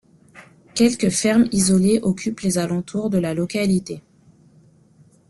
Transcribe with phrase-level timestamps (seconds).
[0.73, 4.01] Quelques fermes isolées occupent les alentours de la localité.